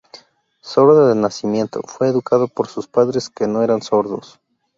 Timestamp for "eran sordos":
3.61-4.39